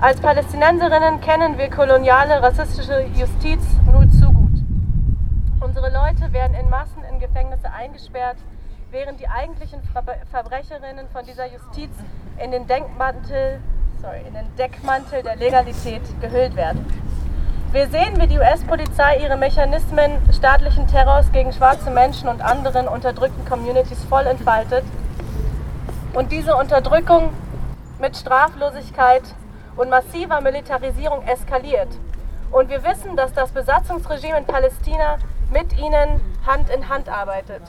Als 0.00 0.20
Palästinenserinnen 0.20 1.20
kennen 1.20 1.58
wir 1.58 1.68
koloniale 1.68 2.42
rassistische 2.42 3.04
Justiz 3.14 3.60
nur. 3.92 4.05
Unsere 5.66 5.90
Leute 5.90 6.32
werden 6.32 6.54
in 6.54 6.70
Massen 6.70 7.02
in 7.10 7.18
Gefängnisse 7.18 7.68
eingesperrt, 7.72 8.36
während 8.92 9.18
die 9.18 9.26
eigentlichen 9.26 9.80
Verbrecherinnen 10.30 11.08
von 11.08 11.26
dieser 11.26 11.46
Justiz 11.46 11.90
in 12.38 12.52
den, 12.52 12.68
Denkmantel, 12.68 13.58
sorry, 14.00 14.20
in 14.28 14.34
den 14.34 14.46
Deckmantel 14.56 15.24
der 15.24 15.34
Legalität 15.34 16.02
gehüllt 16.20 16.54
werden. 16.54 16.86
Wir 17.72 17.88
sehen, 17.88 18.16
wie 18.20 18.28
die 18.28 18.38
US-Polizei 18.38 19.18
ihre 19.18 19.36
Mechanismen 19.36 20.12
staatlichen 20.32 20.86
Terrors 20.86 21.32
gegen 21.32 21.52
schwarze 21.52 21.90
Menschen 21.90 22.28
und 22.28 22.42
anderen 22.42 22.86
unterdrückten 22.86 23.44
Communities 23.44 24.04
voll 24.04 24.26
entfaltet 24.28 24.84
und 26.14 26.30
diese 26.30 26.54
Unterdrückung 26.54 27.30
mit 27.98 28.16
Straflosigkeit 28.16 29.24
und 29.74 29.90
massiver 29.90 30.40
Militarisierung 30.40 31.24
eskaliert. 31.24 31.88
Und 32.52 32.68
wir 32.68 32.84
wissen, 32.84 33.16
dass 33.16 33.32
das 33.32 33.50
Besatzungsregime 33.50 34.38
in 34.38 34.44
Palästina 34.44 35.18
mit 35.50 35.78
ihnen 35.78 36.20
Hand 36.46 36.70
in 36.70 36.88
Hand 36.88 37.08
arbeitet 37.08 37.62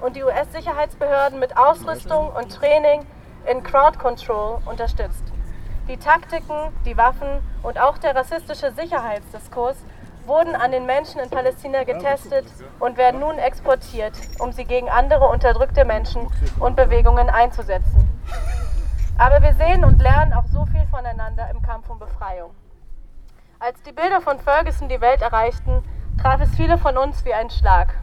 und 0.00 0.16
die 0.16 0.22
US-Sicherheitsbehörden 0.22 1.38
mit 1.38 1.56
Ausrüstung 1.56 2.30
und 2.32 2.52
Training 2.54 3.06
in 3.50 3.62
Crowd 3.62 3.98
Control 3.98 4.58
unterstützt. 4.66 5.24
Die 5.88 5.96
Taktiken, 5.96 6.72
die 6.84 6.96
Waffen 6.96 7.40
und 7.62 7.80
auch 7.80 7.98
der 7.98 8.14
rassistische 8.14 8.72
Sicherheitsdiskurs 8.72 9.76
wurden 10.26 10.54
an 10.54 10.70
den 10.70 10.86
Menschen 10.86 11.20
in 11.20 11.30
Palästina 11.30 11.82
getestet 11.84 12.46
und 12.78 12.96
werden 12.96 13.20
nun 13.20 13.38
exportiert, 13.38 14.12
um 14.38 14.52
sie 14.52 14.64
gegen 14.64 14.88
andere 14.88 15.26
unterdrückte 15.28 15.84
Menschen 15.84 16.28
und 16.60 16.76
Bewegungen 16.76 17.28
einzusetzen. 17.28 18.08
Aber 19.18 19.42
wir 19.42 19.54
sehen 19.54 19.84
und 19.84 20.00
lernen 20.00 20.32
auch 20.32 20.46
so 20.46 20.64
viel 20.66 20.86
voneinander 20.90 21.50
im 21.50 21.62
Kampf 21.62 21.88
um 21.90 21.98
Befreiung. 21.98 22.52
Als 23.58 23.80
die 23.82 23.92
Bilder 23.92 24.20
von 24.20 24.38
Ferguson 24.38 24.88
die 24.88 25.00
Welt 25.00 25.22
erreichten, 25.22 25.82
traf 26.22 26.40
es 26.40 26.54
viele 26.54 26.78
von 26.78 26.96
uns 26.96 27.24
wie 27.24 27.34
ein 27.34 27.50
Schlag. 27.50 27.94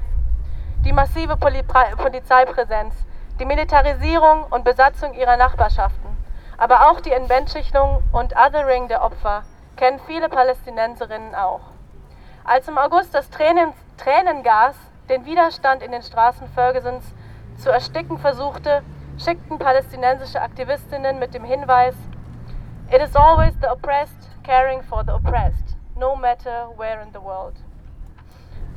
Die 0.83 0.91
massive 0.91 1.37
Polizeipräsenz, 1.37 2.93
die 3.39 3.45
Militarisierung 3.45 4.43
und 4.49 4.65
Besatzung 4.65 5.13
ihrer 5.13 5.37
Nachbarschaften, 5.37 6.17
aber 6.57 6.89
auch 6.89 6.99
die 6.99 7.13
Entmenschlichung 7.13 8.03
und 8.11 8.35
Othering 8.35 8.89
der 8.89 9.03
Opfer 9.03 9.43
kennen 9.77 10.01
viele 10.05 10.27
Palästinenserinnen 10.27 11.33
auch. 11.33 11.61
Als 12.43 12.67
im 12.67 12.77
August 12.77 13.15
das 13.15 13.29
Tränen, 13.29 13.71
Tränengas 13.95 14.75
den 15.07 15.23
Widerstand 15.23 15.81
in 15.81 15.93
den 15.93 16.03
Straßen 16.03 16.49
Fergusons 16.49 17.05
zu 17.57 17.69
ersticken 17.69 18.17
versuchte, 18.17 18.83
schickten 19.17 19.57
palästinensische 19.59 20.41
Aktivistinnen 20.41 21.19
mit 21.19 21.33
dem 21.33 21.45
Hinweis, 21.45 21.95
It 22.91 23.01
is 23.01 23.15
always 23.15 23.53
the 23.61 23.67
oppressed 23.67 24.27
caring 24.43 24.83
for 24.83 25.05
the 25.05 25.13
oppressed, 25.13 25.77
no 25.95 26.17
matter 26.17 26.67
where 26.75 27.01
in 27.01 27.13
the 27.13 27.21
world. 27.21 27.55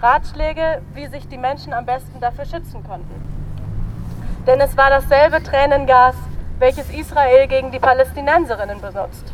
Ratschläge, 0.03 0.83
wie 0.95 1.07
sich 1.07 1.29
die 1.29 1.39
Menschen 1.39 1.73
am 1.73 1.87
besten 1.87 2.19
dafür 2.21 2.45
schützen 2.45 2.83
konnten. 2.83 3.15
Denn 4.49 4.61
es 4.61 4.77
war 4.77 4.91
dasselbe 4.91 5.41
Tränengas, 5.45 6.17
welches 6.59 6.91
Israel 6.91 7.47
gegen 7.47 7.71
die 7.71 7.79
Palästinenserinnen 7.79 8.81
benutzt. 8.81 9.33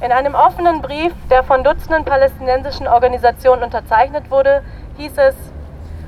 In 0.00 0.12
einem 0.12 0.36
offenen 0.36 0.80
Brief, 0.80 1.12
der 1.28 1.42
von 1.42 1.64
Dutzenden 1.64 2.04
palästinensischen 2.04 2.86
Organisationen 2.86 3.64
unterzeichnet 3.64 4.30
wurde, 4.30 4.62
hieß 4.96 5.18
es, 5.18 5.34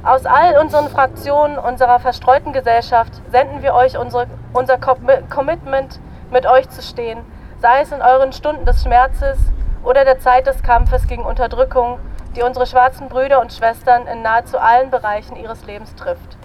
aus 0.04 0.26
all 0.26 0.58
unseren 0.58 0.88
Fraktionen 0.90 1.58
unserer 1.58 1.98
verstreuten 1.98 2.52
Gesellschaft 2.52 3.12
senden 3.32 3.62
wir 3.62 3.74
euch 3.74 3.98
unsere, 3.98 4.28
unser 4.52 4.78
Commitment, 4.78 5.98
mit 6.30 6.46
euch 6.46 6.68
zu 6.68 6.82
stehen, 6.82 7.18
sei 7.60 7.80
es 7.80 7.90
in 7.90 8.00
euren 8.00 8.32
Stunden 8.32 8.64
des 8.64 8.84
Schmerzes 8.84 9.38
oder 9.82 10.04
der 10.04 10.20
Zeit 10.20 10.46
des 10.46 10.62
Kampfes 10.62 11.08
gegen 11.08 11.24
Unterdrückung, 11.24 11.98
die 12.38 12.44
unsere 12.44 12.66
schwarzen 12.66 13.08
Brüder 13.08 13.40
und 13.40 13.52
Schwestern 13.52 14.06
in 14.06 14.22
nahezu 14.22 14.58
allen 14.58 14.90
Bereichen 14.90 15.34
ihres 15.34 15.64
Lebens 15.64 15.96
trifft. 15.96 16.36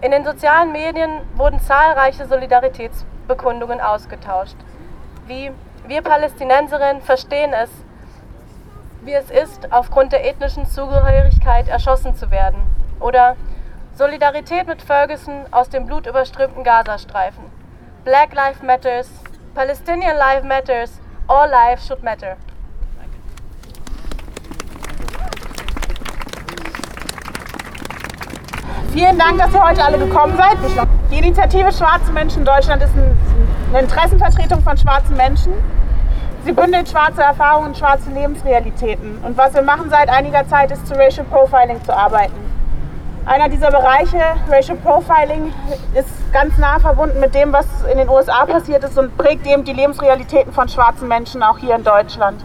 In 0.00 0.12
den 0.12 0.24
sozialen 0.24 0.70
Medien 0.70 1.10
wurden 1.34 1.58
zahlreiche 1.60 2.26
Solidaritätsbekundungen 2.26 3.80
ausgetauscht, 3.80 4.56
wie 5.26 5.50
wir 5.88 6.02
Palästinenserinnen 6.02 7.02
verstehen 7.02 7.52
es, 7.52 7.70
wie 9.02 9.14
es 9.14 9.28
ist, 9.30 9.72
aufgrund 9.72 10.12
der 10.12 10.24
ethnischen 10.24 10.64
Zugehörigkeit 10.64 11.66
erschossen 11.66 12.14
zu 12.14 12.30
werden. 12.30 12.62
Oder 13.00 13.34
Solidarität 13.94 14.68
mit 14.68 14.80
Ferguson 14.80 15.46
aus 15.50 15.68
dem 15.70 15.86
blutüberströmten 15.86 16.62
Gazastreifen. 16.62 17.44
Black 18.04 18.32
Lives 18.32 18.62
Matters, 18.62 19.10
Palestinian 19.54 20.16
Life 20.16 20.46
Matters, 20.46 21.00
all 21.26 21.50
lives 21.50 21.84
should 21.84 22.04
matter. 22.04 22.36
Vielen 28.96 29.18
Dank, 29.18 29.36
dass 29.36 29.52
ihr 29.52 29.62
heute 29.62 29.84
alle 29.84 29.98
gekommen 29.98 30.34
seid. 30.38 30.56
Die 31.10 31.18
Initiative 31.18 31.70
Schwarze 31.70 32.10
Menschen 32.12 32.38
in 32.38 32.44
Deutschland 32.46 32.82
ist 32.82 32.92
eine 32.94 33.80
Interessenvertretung 33.80 34.62
von 34.62 34.74
schwarzen 34.78 35.14
Menschen. 35.18 35.52
Sie 36.46 36.52
bündelt 36.52 36.88
schwarze 36.88 37.20
Erfahrungen 37.20 37.66
und 37.66 37.76
schwarze 37.76 38.08
Lebensrealitäten. 38.08 39.18
Und 39.22 39.36
was 39.36 39.52
wir 39.52 39.60
machen 39.60 39.90
seit 39.90 40.08
einiger 40.08 40.48
Zeit, 40.48 40.70
ist 40.70 40.86
zu 40.86 40.94
Racial 40.94 41.26
Profiling 41.26 41.84
zu 41.84 41.94
arbeiten. 41.94 42.32
Einer 43.26 43.50
dieser 43.50 43.70
Bereiche, 43.70 44.18
Racial 44.48 44.78
Profiling, 44.78 45.52
ist 45.92 46.32
ganz 46.32 46.56
nah 46.56 46.78
verbunden 46.78 47.20
mit 47.20 47.34
dem, 47.34 47.52
was 47.52 47.66
in 47.92 47.98
den 47.98 48.08
USA 48.08 48.46
passiert 48.46 48.82
ist 48.82 48.96
und 48.96 49.14
prägt 49.18 49.46
eben 49.46 49.64
die 49.64 49.74
Lebensrealitäten 49.74 50.54
von 50.54 50.70
schwarzen 50.70 51.06
Menschen 51.06 51.42
auch 51.42 51.58
hier 51.58 51.74
in 51.74 51.84
Deutschland. 51.84 52.42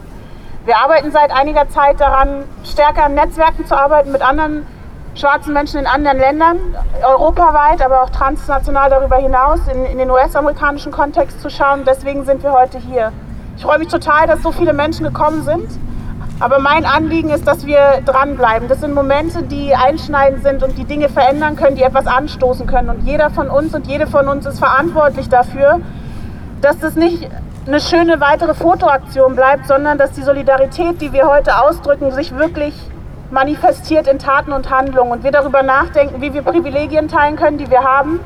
Wir 0.66 0.76
arbeiten 0.76 1.12
seit 1.12 1.30
einiger 1.30 1.70
Zeit 1.70 1.98
daran, 1.98 2.44
stärker 2.62 3.06
in 3.06 3.14
Netzwerken 3.14 3.64
zu 3.64 3.74
arbeiten 3.74 4.12
mit 4.12 4.20
anderen 4.20 4.66
schwarzen 5.14 5.52
Menschen 5.52 5.80
in 5.80 5.86
anderen 5.86 6.18
Ländern, 6.18 6.58
europaweit, 7.02 7.82
aber 7.82 8.02
auch 8.02 8.10
transnational 8.10 8.90
darüber 8.90 9.16
hinaus, 9.16 9.60
in, 9.72 9.84
in 9.84 9.98
den 9.98 10.10
US-amerikanischen 10.10 10.92
Kontext 10.92 11.40
zu 11.40 11.50
schauen. 11.50 11.84
Deswegen 11.86 12.24
sind 12.24 12.42
wir 12.42 12.52
heute 12.52 12.78
hier. 12.78 13.12
Ich 13.56 13.62
freue 13.62 13.78
mich 13.78 13.88
total, 13.88 14.26
dass 14.26 14.42
so 14.42 14.52
viele 14.52 14.72
Menschen 14.72 15.04
gekommen 15.04 15.42
sind. 15.42 15.68
Aber 16.40 16.58
mein 16.58 16.84
Anliegen 16.84 17.30
ist, 17.30 17.46
dass 17.46 17.66
wir 17.66 18.02
dranbleiben. 18.04 18.66
Das 18.66 18.80
sind 18.80 18.94
Momente, 18.94 19.44
die 19.44 19.74
einschneidend 19.76 20.42
sind 20.42 20.62
und 20.64 20.76
die 20.76 20.84
Dinge 20.84 21.08
verändern 21.08 21.54
können, 21.54 21.76
die 21.76 21.82
etwas 21.82 22.06
anstoßen 22.06 22.66
können. 22.66 22.88
Und 22.88 23.06
jeder 23.06 23.30
von 23.30 23.48
uns 23.48 23.74
und 23.74 23.86
jede 23.86 24.08
von 24.08 24.26
uns 24.26 24.44
ist 24.46 24.58
verantwortlich 24.58 25.28
dafür, 25.28 25.80
dass 26.60 26.78
das 26.80 26.96
nicht 26.96 27.28
eine 27.66 27.80
schöne 27.80 28.20
weitere 28.20 28.54
Fotoaktion 28.54 29.36
bleibt, 29.36 29.68
sondern 29.68 29.98
dass 29.98 30.12
die 30.12 30.22
Solidarität, 30.22 31.00
die 31.00 31.12
wir 31.12 31.28
heute 31.28 31.62
ausdrücken, 31.62 32.10
sich 32.10 32.36
wirklich 32.36 32.74
manifestiert 33.32 34.06
in 34.06 34.18
Taten 34.18 34.52
und 34.52 34.70
Handlungen. 34.70 35.10
Und 35.10 35.24
wir 35.24 35.32
darüber 35.32 35.62
nachdenken, 35.62 36.20
wie 36.20 36.32
wir 36.32 36.42
Privilegien 36.42 37.08
teilen 37.08 37.36
können, 37.36 37.58
die 37.58 37.70
wir 37.70 37.82
haben. 37.82 38.20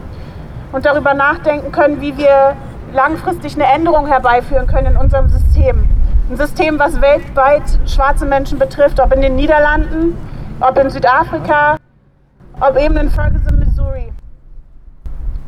Und 0.73 0.85
darüber 0.85 1.15
nachdenken 1.15 1.73
können, 1.73 2.01
wie 2.01 2.17
wir 2.19 2.57
langfristig 2.93 3.55
eine 3.55 3.67
Änderung 3.67 4.07
herbeiführen 4.07 4.67
können 4.67 4.89
in 4.89 4.97
unserem 4.97 5.29
System. 5.29 5.89
Ein 6.29 6.37
System, 6.37 6.79
was 6.79 7.01
weltweit 7.01 7.63
schwarze 7.87 8.27
Menschen 8.27 8.59
betrifft, 8.59 8.99
ob 8.99 9.15
in 9.15 9.21
den 9.23 9.37
Niederlanden, 9.37 10.19
ob 10.61 10.77
in 10.77 10.91
Südafrika, 10.91 11.77
ob 12.61 12.77
eben 12.77 12.97
in 12.97 13.11
Ferguson, 13.11 13.61
Missouri. 13.61 14.13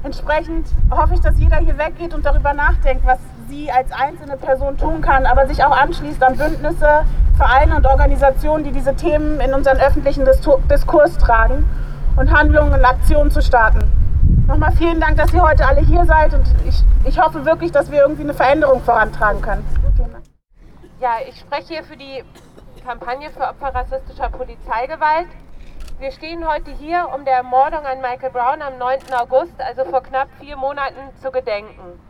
Entsprechend 0.04 0.68
hoffe 0.90 1.14
ich, 1.14 1.20
dass 1.20 1.38
jeder 1.38 1.56
hier 1.56 1.76
weggeht 1.76 2.14
und 2.14 2.24
darüber 2.24 2.54
nachdenkt, 2.54 3.04
was 3.04 3.18
sie 3.48 3.70
als 3.72 3.90
einzelne 3.90 4.36
Person 4.36 4.78
tun 4.78 5.00
kann, 5.00 5.26
aber 5.26 5.48
sich 5.48 5.64
auch 5.64 5.76
anschließt 5.76 6.22
an 6.22 6.36
Bündnisse, 6.36 7.04
Vereine 7.38 7.76
und 7.76 7.86
Organisationen, 7.86 8.64
die 8.64 8.72
diese 8.72 8.96
Themen 8.96 9.38
in 9.40 9.54
unseren 9.54 9.78
öffentlichen 9.78 10.24
Diskurs 10.24 11.16
tragen 11.18 11.64
und 12.16 12.36
Handlungen 12.36 12.72
und 12.72 12.84
Aktionen 12.84 13.30
zu 13.30 13.40
starten. 13.40 13.78
Nochmal 14.48 14.72
vielen 14.72 15.00
Dank, 15.00 15.16
dass 15.18 15.32
ihr 15.32 15.40
heute 15.40 15.64
alle 15.64 15.80
hier 15.80 16.04
seid 16.04 16.34
und 16.34 16.44
ich, 16.66 16.82
ich 17.04 17.20
hoffe 17.20 17.44
wirklich, 17.44 17.70
dass 17.70 17.92
wir 17.92 18.00
irgendwie 18.00 18.22
eine 18.22 18.34
Veränderung 18.34 18.82
vorantragen 18.82 19.40
können. 19.40 19.64
Ja, 21.00 21.18
ich 21.28 21.38
spreche 21.38 21.74
hier 21.74 21.84
für 21.84 21.96
die 21.96 22.24
Kampagne 22.84 23.30
für 23.30 23.42
Opfer 23.42 23.72
rassistischer 23.72 24.30
Polizeigewalt. 24.30 25.28
Wir 26.00 26.10
stehen 26.10 26.44
heute 26.44 26.72
hier, 26.72 27.06
um 27.14 27.24
der 27.24 27.34
Ermordung 27.34 27.86
an 27.86 28.00
Michael 28.00 28.30
Brown 28.30 28.62
am 28.62 28.78
9. 28.78 28.98
August, 29.16 29.54
also 29.60 29.84
vor 29.84 30.02
knapp 30.02 30.28
vier 30.40 30.56
Monaten, 30.56 30.98
zu 31.22 31.30
gedenken. 31.30 32.00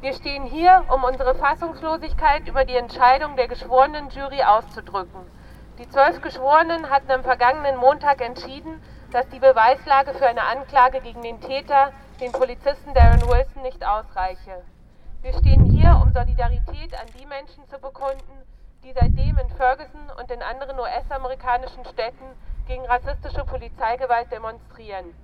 Wir 0.00 0.12
stehen 0.14 0.44
hier, 0.44 0.84
um 0.88 1.04
unsere 1.04 1.34
Fassungslosigkeit 1.34 2.46
über 2.46 2.64
die 2.64 2.76
Entscheidung 2.76 3.36
der 3.36 3.48
geschworenen 3.48 4.10
Jury 4.10 4.42
auszudrücken. 4.42 5.20
Die 5.78 5.88
zwölf 5.88 6.20
Geschworenen 6.20 6.90
hatten 6.90 7.10
am 7.10 7.24
vergangenen 7.24 7.76
Montag 7.76 8.20
entschieden, 8.20 8.80
dass 9.12 9.28
die 9.28 9.38
Beweislage 9.38 10.12
für 10.14 10.26
eine 10.26 10.44
Anklage 10.44 11.00
gegen 11.00 11.22
den 11.22 11.40
Täter, 11.40 11.92
den 12.20 12.32
Polizisten 12.32 12.94
Darren 12.94 13.22
Wilson, 13.28 13.62
nicht 13.62 13.84
ausreiche. 13.84 14.62
Wir 15.22 15.32
stehen 15.32 15.64
hier, 15.64 16.00
um 16.02 16.12
Solidarität 16.12 16.94
an 16.94 17.08
die 17.18 17.26
Menschen 17.26 17.66
zu 17.68 17.78
bekunden, 17.78 18.44
die 18.84 18.92
seitdem 18.92 19.38
in 19.38 19.48
Ferguson 19.56 20.10
und 20.20 20.30
in 20.30 20.42
anderen 20.42 20.78
US-amerikanischen 20.78 21.84
Städten 21.86 22.36
gegen 22.66 22.84
rassistische 22.84 23.44
Polizeigewalt 23.44 24.30
demonstrieren. 24.30 25.14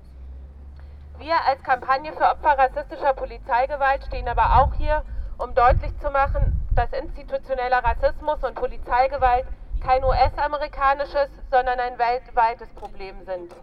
Wir 1.21 1.37
als 1.47 1.63
Kampagne 1.63 2.15
für 2.15 2.25
Opfer 2.25 2.57
rassistischer 2.57 3.13
Polizeigewalt 3.13 4.03
stehen 4.07 4.27
aber 4.27 4.57
auch 4.57 4.73
hier, 4.73 5.05
um 5.37 5.55
deutlich 5.55 5.93
zu 5.99 6.11
machen, 6.11 6.67
dass 6.75 6.91
institutioneller 6.95 7.85
Rassismus 7.85 8.43
und 8.43 8.55
Polizeigewalt 8.55 9.45
kein 9.85 10.03
US-amerikanisches, 10.03 11.29
sondern 11.51 11.79
ein 11.79 11.99
weltweites 11.99 12.71
Problem 12.71 13.23
sind. 13.27 13.55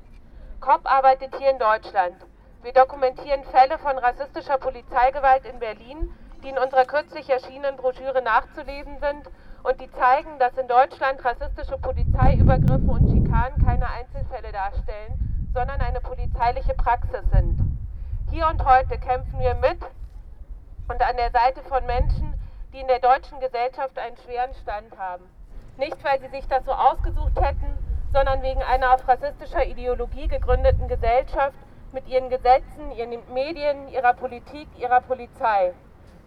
COP 0.59 0.85
arbeitet 0.85 1.35
hier 1.35 1.49
in 1.49 1.57
Deutschland. 1.57 2.15
Wir 2.61 2.73
dokumentieren 2.73 3.43
Fälle 3.45 3.79
von 3.79 3.97
rassistischer 3.97 4.59
Polizeigewalt 4.59 5.43
in 5.45 5.57
Berlin, 5.57 6.13
die 6.43 6.49
in 6.49 6.59
unserer 6.59 6.85
kürzlich 6.85 7.27
erschienenen 7.27 7.77
Broschüre 7.77 8.21
nachzulesen 8.21 8.99
sind 8.99 9.31
und 9.63 9.81
die 9.81 9.91
zeigen, 9.93 10.37
dass 10.37 10.55
in 10.59 10.67
Deutschland 10.67 11.25
rassistische 11.25 11.79
Polizeiübergriffe 11.79 12.91
und 12.91 13.09
Schikanen 13.09 13.65
keine 13.65 13.89
Einzelfälle 13.89 14.51
darstellen, 14.51 15.36
sondern 15.53 15.81
eine 15.81 16.01
polizeiliche 16.01 16.73
Praxis 16.73 17.23
sind. 17.31 17.59
Hier 18.31 18.47
und 18.47 18.63
heute 18.65 18.97
kämpfen 18.97 19.39
wir 19.39 19.55
mit 19.55 19.79
und 20.89 21.01
an 21.01 21.17
der 21.17 21.31
Seite 21.31 21.63
von 21.63 21.85
Menschen, 21.85 22.33
die 22.73 22.79
in 22.79 22.87
der 22.87 22.99
deutschen 22.99 23.39
Gesellschaft 23.39 23.97
einen 23.97 24.17
schweren 24.17 24.53
Stand 24.61 24.97
haben. 24.97 25.23
Nicht, 25.77 26.03
weil 26.03 26.19
sie 26.19 26.29
sich 26.29 26.47
das 26.47 26.65
so 26.65 26.71
ausgesucht 26.71 27.39
hätten, 27.39 27.77
sondern 28.13 28.41
wegen 28.41 28.63
einer 28.63 28.93
auf 28.93 29.07
rassistischer 29.07 29.65
Ideologie 29.65 30.27
gegründeten 30.27 30.87
Gesellschaft 30.87 31.57
mit 31.91 32.07
ihren 32.07 32.29
Gesetzen, 32.29 32.91
ihren 32.91 33.33
Medien, 33.33 33.87
ihrer 33.89 34.13
Politik, 34.13 34.67
ihrer 34.77 35.01
Polizei. 35.01 35.73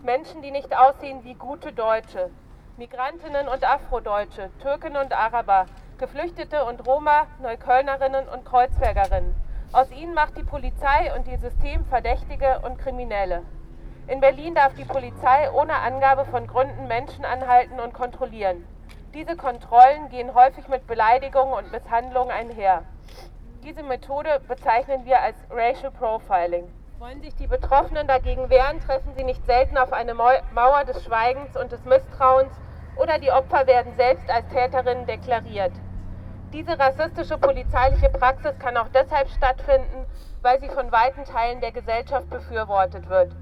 Menschen, 0.03 0.43
die 0.43 0.51
nicht 0.51 0.77
aussehen 0.77 1.25
wie 1.25 1.35
gute 1.35 1.73
Deutsche. 1.73 2.31
Migrantinnen 2.77 3.49
und 3.49 3.65
Afrodeutsche, 3.65 4.51
Türken 4.63 4.97
und 4.97 5.13
Araber, 5.13 5.67
Geflüchtete 6.01 6.65
und 6.65 6.87
Roma, 6.87 7.27
Neuköllnerinnen 7.43 8.27
und 8.27 8.47
Kreuzbergerinnen. 8.47 9.35
Aus 9.71 9.91
ihnen 9.93 10.15
macht 10.15 10.35
die 10.35 10.43
Polizei 10.43 11.15
und 11.15 11.29
ihr 11.29 11.39
System 11.39 11.85
Verdächtige 11.85 12.61
und 12.61 12.79
Kriminelle. 12.79 13.43
In 14.07 14.21
Berlin 14.21 14.55
darf 14.55 14.73
die 14.77 14.87
Polizei 14.87 15.51
ohne 15.53 15.75
Angabe 15.75 16.25
von 16.25 16.47
Gründen 16.47 16.89
Menschen 16.89 17.27
anhalten 17.27 17.79
und 17.79 17.93
kontrollieren. 17.93 18.67
Diese 19.13 19.37
Kontrollen 19.37 20.09
gehen 20.09 20.33
häufig 20.33 20.69
mit 20.69 20.87
Beleidigungen 20.87 21.53
und 21.53 21.71
Misshandlungen 21.71 22.31
einher. 22.31 22.85
Diese 23.63 23.83
Methode 23.83 24.41
bezeichnen 24.49 25.05
wir 25.05 25.21
als 25.21 25.37
Racial 25.51 25.93
Profiling. 25.93 26.67
Wollen 26.99 27.21
sich 27.21 27.37
die 27.37 27.47
Betroffenen 27.47 28.07
dagegen 28.07 28.49
wehren, 28.49 28.81
treffen 28.81 29.13
sie 29.19 29.25
nicht 29.25 29.45
selten 29.45 29.77
auf 29.77 29.93
eine 29.93 30.15
Mauer 30.15 30.85
des 30.87 31.05
Schweigens 31.05 31.59
und 31.59 31.71
des 31.71 31.85
Misstrauens 31.85 32.53
oder 32.97 33.19
die 33.19 33.31
Opfer 33.31 33.67
werden 33.67 33.95
selbst 33.97 34.31
als 34.31 34.49
Täterinnen 34.49 35.05
deklariert. 35.05 35.73
Diese 36.53 36.77
rassistische 36.77 37.39
polizeiliche 37.39 38.09
Praxis 38.09 38.59
kann 38.59 38.77
auch 38.77 38.89
deshalb 38.89 39.29
stattfinden, 39.29 40.05
weil 40.43 40.59
sie 40.59 40.69
von 40.69 40.91
weiten 40.91 41.25
Teilen 41.25 41.61
der 41.61 41.71
Gesellschaft 41.71 42.29
befürwortet 42.29 43.09
wird. 43.09 43.37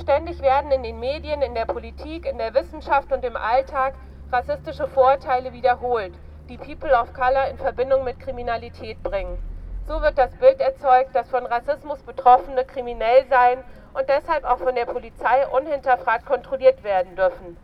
Ständig 0.00 0.42
werden 0.42 0.72
in 0.72 0.82
den 0.82 0.98
Medien, 0.98 1.42
in 1.42 1.54
der 1.54 1.66
Politik, 1.66 2.26
in 2.26 2.38
der 2.38 2.52
Wissenschaft 2.52 3.12
und 3.12 3.24
im 3.24 3.36
Alltag 3.36 3.94
rassistische 4.32 4.88
Vorurteile 4.88 5.52
wiederholt, 5.52 6.12
die 6.48 6.58
People 6.58 6.92
of 6.92 7.12
Color 7.12 7.50
in 7.50 7.58
Verbindung 7.58 8.02
mit 8.02 8.18
Kriminalität 8.18 9.00
bringen. 9.04 9.38
So 9.86 10.02
wird 10.02 10.18
das 10.18 10.34
Bild 10.36 10.60
erzeugt, 10.60 11.14
dass 11.14 11.30
von 11.30 11.46
Rassismus 11.46 12.02
Betroffene 12.02 12.64
kriminell 12.64 13.26
seien 13.28 13.62
und 13.94 14.08
deshalb 14.08 14.44
auch 14.44 14.58
von 14.58 14.74
der 14.74 14.86
Polizei 14.86 15.46
unhinterfragt 15.48 16.26
kontrolliert 16.26 16.82
werden 16.82 17.14
dürfen. 17.14 17.56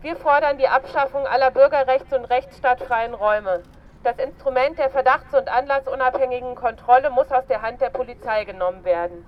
Wir 0.00 0.16
fordern 0.16 0.56
die 0.56 0.68
Abschaffung 0.68 1.26
aller 1.26 1.50
bürgerrechts- 1.50 2.14
und 2.14 2.24
rechtsstaatfreien 2.24 3.12
Räume. 3.12 3.62
Das 4.02 4.16
Instrument 4.18 4.78
der 4.78 4.88
verdachts- 4.88 5.34
und 5.34 5.48
anlassunabhängigen 5.48 6.54
Kontrolle 6.54 7.10
muss 7.10 7.30
aus 7.30 7.46
der 7.48 7.60
Hand 7.60 7.82
der 7.82 7.90
Polizei 7.90 8.44
genommen 8.44 8.82
werden. 8.84 9.26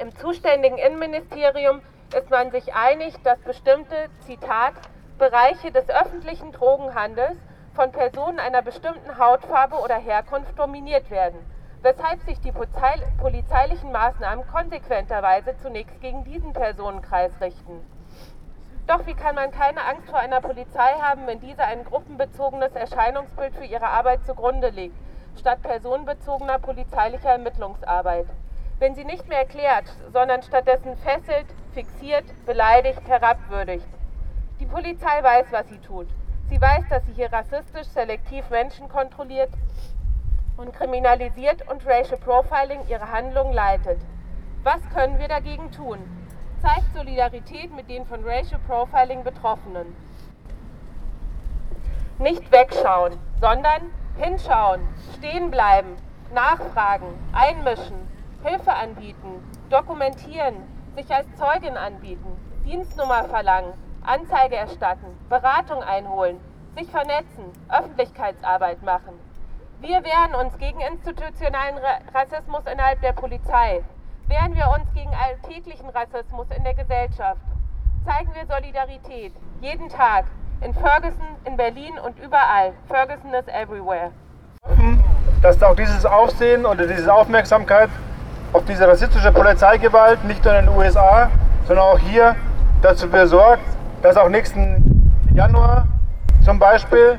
Im 0.00 0.14
zuständigen 0.16 0.76
Innenministerium 0.76 1.80
ist 2.16 2.30
man 2.30 2.50
sich 2.50 2.74
einig, 2.74 3.14
dass 3.22 3.38
bestimmte, 3.40 4.08
Zitat, 4.26 4.74
Bereiche 5.18 5.70
des 5.70 5.88
öffentlichen 5.88 6.50
Drogenhandels 6.50 7.36
von 7.74 7.92
Personen 7.92 8.40
einer 8.40 8.62
bestimmten 8.62 9.18
Hautfarbe 9.18 9.76
oder 9.76 9.96
Herkunft 9.96 10.58
dominiert 10.58 11.08
werden, 11.10 11.38
weshalb 11.82 12.20
sich 12.22 12.40
die 12.40 12.52
polizeilichen 12.52 13.92
Maßnahmen 13.92 14.46
konsequenterweise 14.48 15.56
zunächst 15.62 16.00
gegen 16.00 16.24
diesen 16.24 16.52
Personenkreis 16.52 17.32
richten. 17.40 17.84
Doch 18.86 19.06
wie 19.06 19.14
kann 19.14 19.34
man 19.34 19.50
keine 19.50 19.84
Angst 19.84 20.08
vor 20.10 20.18
einer 20.18 20.40
Polizei 20.40 20.92
haben, 21.00 21.26
wenn 21.26 21.40
diese 21.40 21.64
ein 21.64 21.84
gruppenbezogenes 21.84 22.72
Erscheinungsbild 22.72 23.54
für 23.54 23.64
ihre 23.64 23.88
Arbeit 23.88 24.24
zugrunde 24.26 24.70
legt, 24.70 24.96
statt 25.38 25.62
personenbezogener 25.62 26.58
polizeilicher 26.58 27.30
Ermittlungsarbeit? 27.30 28.26
Wenn 28.78 28.94
sie 28.94 29.04
nicht 29.04 29.28
mehr 29.28 29.38
erklärt, 29.40 29.84
sondern 30.12 30.42
stattdessen 30.42 30.96
fesselt, 30.96 31.46
fixiert, 31.72 32.24
beleidigt, 32.46 33.06
herabwürdigt. 33.06 33.86
Die 34.58 34.66
Polizei 34.66 35.22
weiß, 35.22 35.46
was 35.50 35.68
sie 35.68 35.78
tut. 35.78 36.08
Sie 36.48 36.60
weiß, 36.60 36.84
dass 36.88 37.04
sie 37.06 37.12
hier 37.12 37.32
rassistisch 37.32 37.86
selektiv 37.88 38.48
Menschen 38.50 38.88
kontrolliert 38.88 39.50
und 40.56 40.72
kriminalisiert 40.72 41.66
und 41.68 41.86
Racial 41.86 42.18
Profiling 42.18 42.80
ihre 42.88 43.10
Handlungen 43.12 43.52
leitet. 43.52 44.00
Was 44.62 44.80
können 44.92 45.18
wir 45.18 45.28
dagegen 45.28 45.70
tun? 45.70 46.19
Zeigt 46.62 46.92
Solidarität 46.94 47.74
mit 47.74 47.88
den 47.88 48.04
von 48.04 48.22
Racial 48.22 48.60
Profiling 48.66 49.24
Betroffenen. 49.24 49.96
Nicht 52.18 52.52
wegschauen, 52.52 53.18
sondern 53.40 53.90
hinschauen, 54.18 54.82
stehen 55.16 55.50
bleiben, 55.50 55.96
nachfragen, 56.34 57.06
einmischen, 57.32 57.96
Hilfe 58.44 58.74
anbieten, 58.74 59.42
dokumentieren, 59.70 60.56
sich 60.96 61.10
als 61.10 61.26
Zeugin 61.36 61.78
anbieten, 61.78 62.36
Dienstnummer 62.66 63.24
verlangen, 63.24 63.72
Anzeige 64.02 64.56
erstatten, 64.56 65.16
Beratung 65.30 65.82
einholen, 65.82 66.38
sich 66.76 66.90
vernetzen, 66.90 67.52
Öffentlichkeitsarbeit 67.70 68.82
machen. 68.82 69.18
Wir 69.80 70.04
wehren 70.04 70.34
uns 70.34 70.58
gegen 70.58 70.80
institutionellen 70.80 71.78
Rassismus 72.12 72.64
innerhalb 72.70 73.00
der 73.00 73.12
Polizei. 73.14 73.82
Wehren 74.30 74.54
wir 74.54 74.68
uns 74.68 74.86
gegen 74.94 75.10
alltäglichen 75.12 75.88
Rassismus 75.88 76.46
in 76.56 76.62
der 76.62 76.74
Gesellschaft. 76.74 77.40
Zeigen 78.06 78.30
wir 78.32 78.46
Solidarität. 78.46 79.32
Jeden 79.60 79.88
Tag. 79.88 80.26
In 80.60 80.72
Ferguson, 80.72 81.26
in 81.46 81.56
Berlin 81.56 81.98
und 81.98 82.16
überall. 82.20 82.72
Ferguson 82.86 83.34
is 83.34 83.44
everywhere. 83.48 84.12
Dass 85.42 85.60
auch 85.60 85.74
dieses 85.74 86.06
Aufsehen 86.06 86.64
oder 86.64 86.86
diese 86.86 87.12
Aufmerksamkeit 87.12 87.90
auf 88.52 88.64
diese 88.66 88.86
rassistische 88.86 89.32
Polizeigewalt 89.32 90.22
nicht 90.22 90.44
nur 90.44 90.56
in 90.56 90.66
den 90.66 90.76
USA, 90.76 91.28
sondern 91.66 91.86
auch 91.86 91.98
hier 91.98 92.36
dazu 92.82 93.08
sorgt, 93.26 93.64
dass 94.02 94.16
auch 94.16 94.28
nächsten 94.28 95.12
Januar 95.34 95.88
zum 96.44 96.60
Beispiel 96.60 97.18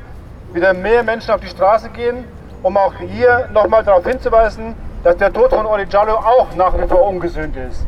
wieder 0.54 0.72
mehr 0.72 1.02
Menschen 1.02 1.32
auf 1.32 1.40
die 1.42 1.48
Straße 1.48 1.90
gehen, 1.90 2.24
um 2.62 2.74
auch 2.78 2.94
hier 2.94 3.50
nochmal 3.52 3.84
darauf 3.84 4.06
hinzuweisen, 4.06 4.74
dass 5.02 5.16
der 5.16 5.32
Tod 5.32 5.50
von 5.50 5.66
Oli 5.66 5.84
Jallo 5.90 6.14
auch 6.14 6.54
nach 6.56 6.74
wie 6.78 6.86
vor 6.86 7.08
ungesühnt 7.08 7.56
ist. 7.56 7.86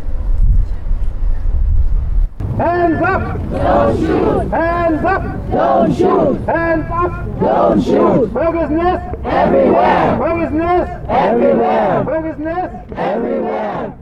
Hands 2.58 3.02
up! 3.02 3.36
Don't 3.50 3.98
shoot! 3.98 4.52
Hands 4.52 5.04
up! 5.04 5.22
Don't 5.50 5.96
shoot! 5.96 6.46
Hands 6.46 6.84
up! 6.90 7.12
Don't 7.40 7.82
shoot! 7.82 8.32
Fergusness! 8.32 9.00
Everywhere! 9.24 10.16
Fergusness! 10.18 10.88
Everywhere! 11.08 12.04
Fergusness! 12.04 12.70
Everywhere! 12.96 13.92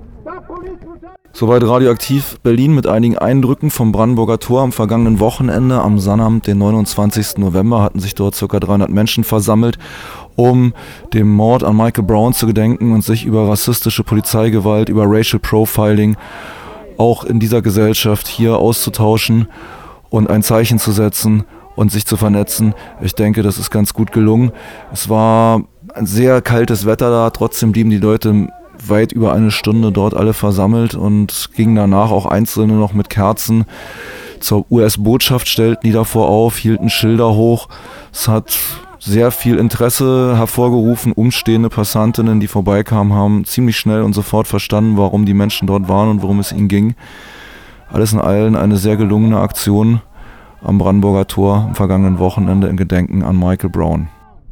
Soweit 1.32 1.64
Radioaktiv 1.64 2.38
Berlin 2.42 2.74
mit 2.74 2.86
einigen 2.86 3.18
Eindrücken 3.18 3.70
vom 3.70 3.90
Brandenburger 3.90 4.38
Tor 4.38 4.60
am 4.60 4.70
vergangenen 4.70 5.18
Wochenende. 5.18 5.80
Am 5.80 5.98
Sonnabend, 5.98 6.46
den 6.46 6.58
29. 6.58 7.38
November, 7.38 7.82
hatten 7.82 8.00
sich 8.00 8.14
dort 8.14 8.38
ca. 8.38 8.60
300 8.60 8.90
Menschen 8.90 9.24
versammelt, 9.24 9.78
um 10.36 10.72
dem 11.12 11.28
Mord 11.28 11.64
an 11.64 11.76
Michael 11.76 12.04
Brown 12.04 12.32
zu 12.32 12.46
gedenken 12.46 12.92
und 12.92 13.04
sich 13.04 13.24
über 13.24 13.48
rassistische 13.48 14.04
Polizeigewalt, 14.04 14.88
über 14.88 15.04
Racial 15.06 15.40
Profiling 15.40 16.16
auch 16.98 17.24
in 17.24 17.40
dieser 17.40 17.62
Gesellschaft 17.62 18.28
hier 18.28 18.56
auszutauschen 18.58 19.48
und 20.10 20.28
ein 20.30 20.42
Zeichen 20.42 20.78
zu 20.78 20.92
setzen 20.92 21.44
und 21.74 21.90
sich 21.90 22.06
zu 22.06 22.16
vernetzen. 22.16 22.74
Ich 23.00 23.14
denke, 23.14 23.42
das 23.42 23.58
ist 23.58 23.70
ganz 23.70 23.94
gut 23.94 24.12
gelungen. 24.12 24.52
Es 24.92 25.08
war 25.08 25.62
ein 25.94 26.06
sehr 26.06 26.42
kaltes 26.42 26.86
Wetter 26.86 27.10
da, 27.10 27.30
trotzdem 27.30 27.72
blieben 27.72 27.90
die 27.90 27.98
Leute 27.98 28.48
weit 28.86 29.12
über 29.12 29.32
eine 29.32 29.50
Stunde 29.50 29.92
dort 29.92 30.14
alle 30.14 30.32
versammelt 30.32 30.94
und 30.94 31.50
gingen 31.54 31.76
danach 31.76 32.10
auch 32.10 32.26
einzelne 32.26 32.74
noch 32.74 32.94
mit 32.94 33.10
Kerzen 33.10 33.64
zur 34.40 34.66
US-Botschaft, 34.70 35.48
stellten 35.48 35.86
die 35.86 35.92
davor 35.92 36.28
auf, 36.28 36.56
hielten 36.56 36.90
Schilder 36.90 37.34
hoch. 37.34 37.68
Es 38.12 38.28
hat 38.28 38.58
sehr 39.04 39.32
viel 39.32 39.58
Interesse 39.58 40.36
hervorgerufen. 40.36 41.12
Umstehende 41.12 41.68
Passantinnen, 41.68 42.38
die 42.38 42.46
vorbeikamen, 42.46 43.12
haben 43.12 43.44
ziemlich 43.44 43.76
schnell 43.76 44.02
und 44.02 44.12
sofort 44.12 44.46
verstanden, 44.46 44.96
warum 44.96 45.26
die 45.26 45.34
Menschen 45.34 45.66
dort 45.66 45.88
waren 45.88 46.08
und 46.08 46.22
worum 46.22 46.38
es 46.38 46.52
ihnen 46.52 46.68
ging. 46.68 46.94
Alles 47.92 48.12
in 48.12 48.20
allem 48.20 48.56
eine 48.56 48.76
sehr 48.76 48.96
gelungene 48.96 49.40
Aktion 49.40 50.00
am 50.62 50.78
Brandenburger 50.78 51.26
Tor 51.26 51.66
am 51.68 51.74
vergangenen 51.74 52.20
Wochenende 52.20 52.68
in 52.68 52.76
Gedenken 52.76 53.24
an 53.24 53.36
Michael 53.36 53.70
Brown. 53.70 54.08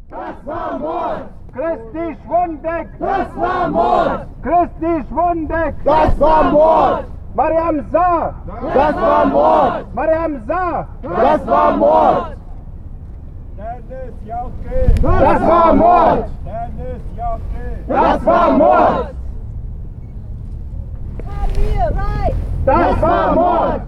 Das 0.09 0.19
war 0.45 0.77
Mord! 0.77 1.29
Christi 1.53 2.17
Schwundeck! 2.25 2.87
Das 2.99 3.27
war 3.37 3.69
Mord! 3.69 4.27
Christi 4.43 5.07
Schwundeck! 5.09 5.75
Das 5.85 6.19
war 6.19 6.51
Mord! 6.51 7.05
Mariam 7.33 7.85
Sa! 7.89 8.35
Das 8.73 8.95
war 8.95 9.25
Mord! 9.27 9.95
Mariam 9.95 10.41
Sa! 10.45 10.87
Das 11.01 11.47
war 11.47 11.77
Mord! 11.77 12.40
Das 15.01 15.41
war 15.41 15.73
Mord! 15.73 16.25
Das 17.87 18.25
war 18.25 18.51
Mord! 18.51 19.15
Das 22.65 23.01
war 23.01 23.35
Mord! 23.35 23.81